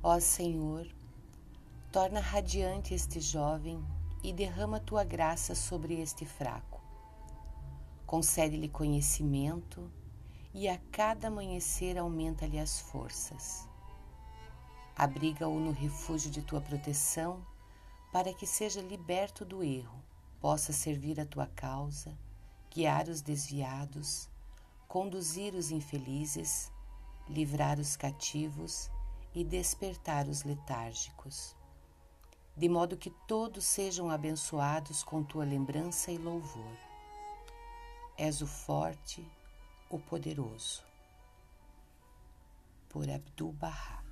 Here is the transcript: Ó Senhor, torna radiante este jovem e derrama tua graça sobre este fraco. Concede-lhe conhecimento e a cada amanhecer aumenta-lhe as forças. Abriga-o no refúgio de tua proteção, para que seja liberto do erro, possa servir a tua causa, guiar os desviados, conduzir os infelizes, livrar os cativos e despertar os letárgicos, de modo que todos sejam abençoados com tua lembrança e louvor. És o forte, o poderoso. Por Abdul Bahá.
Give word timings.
Ó 0.00 0.20
Senhor, 0.20 0.86
torna 1.90 2.20
radiante 2.20 2.94
este 2.94 3.20
jovem 3.20 3.84
e 4.22 4.32
derrama 4.32 4.78
tua 4.78 5.02
graça 5.02 5.56
sobre 5.56 6.00
este 6.00 6.24
fraco. 6.24 6.80
Concede-lhe 8.06 8.68
conhecimento 8.68 9.90
e 10.54 10.68
a 10.68 10.78
cada 10.92 11.26
amanhecer 11.26 11.98
aumenta-lhe 11.98 12.60
as 12.60 12.78
forças. 12.78 13.68
Abriga-o 14.94 15.58
no 15.58 15.72
refúgio 15.72 16.30
de 16.30 16.42
tua 16.42 16.60
proteção, 16.60 17.44
para 18.12 18.32
que 18.32 18.46
seja 18.46 18.80
liberto 18.80 19.44
do 19.44 19.64
erro, 19.64 20.00
possa 20.40 20.72
servir 20.72 21.18
a 21.18 21.26
tua 21.26 21.48
causa, 21.48 22.16
guiar 22.70 23.08
os 23.08 23.20
desviados, 23.20 24.28
conduzir 24.86 25.54
os 25.54 25.72
infelizes, 25.72 26.70
livrar 27.28 27.80
os 27.80 27.96
cativos 27.96 28.88
e 29.34 29.44
despertar 29.44 30.26
os 30.28 30.42
letárgicos, 30.42 31.54
de 32.56 32.68
modo 32.68 32.96
que 32.96 33.10
todos 33.26 33.64
sejam 33.64 34.10
abençoados 34.10 35.02
com 35.02 35.22
tua 35.22 35.44
lembrança 35.44 36.10
e 36.10 36.18
louvor. 36.18 36.76
És 38.16 38.42
o 38.42 38.46
forte, 38.46 39.24
o 39.88 39.98
poderoso. 39.98 40.82
Por 42.88 43.08
Abdul 43.08 43.52
Bahá. 43.52 44.07